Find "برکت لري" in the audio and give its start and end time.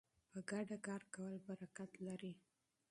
1.47-2.33